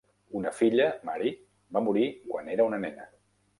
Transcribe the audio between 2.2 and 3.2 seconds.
quan era una nena.